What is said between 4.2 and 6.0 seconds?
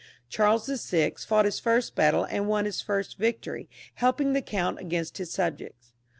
the count against his subjects.